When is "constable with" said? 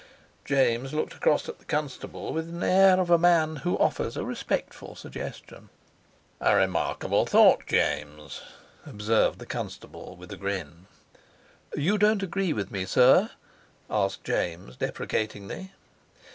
1.65-2.49, 9.45-10.31